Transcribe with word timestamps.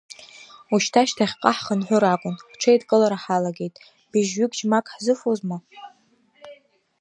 Ушьҭа 0.73 1.01
шьҭахьҟа 1.09 1.51
ҳхынҳәыр 1.57 2.03
акәын, 2.13 2.35
ҳҽеидкылара 2.51 3.17
ҳалагеит 3.23 3.75
быжьҩык 4.11 4.51
џьмак 4.57 4.85
ҳзыфозма? 4.95 5.57